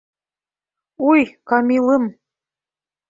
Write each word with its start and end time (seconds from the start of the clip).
Уй, 1.09 1.21
Камилым! 1.49 2.03